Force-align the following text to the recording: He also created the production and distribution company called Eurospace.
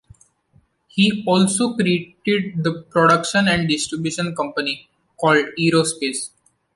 He 0.87 1.23
also 1.27 1.75
created 1.75 2.63
the 2.63 2.87
production 2.89 3.47
and 3.47 3.69
distribution 3.69 4.35
company 4.35 4.89
called 5.15 5.45
Eurospace. 5.59 6.31